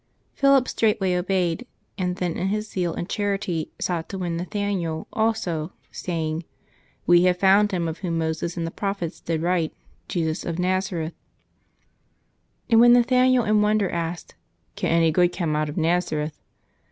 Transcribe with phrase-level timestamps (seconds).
[0.33, 5.73] Philip straightway obeyed; and then in his zeal and charity sought to win Nathaniel also,
[5.93, 6.41] sajdng,
[7.05, 9.75] "We have found Him of Whom Moses and the prophets did write,
[10.07, 11.13] Jesus of Nazareth;"
[12.67, 14.33] and when Nathaniel in wonder asked,"
[14.75, 16.41] Can any good come out of Nazareth